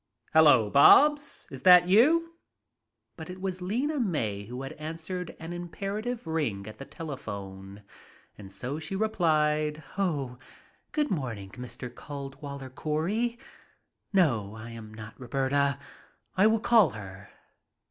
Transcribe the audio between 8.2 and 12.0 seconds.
and so she replied, "Oh, good morning, Mr.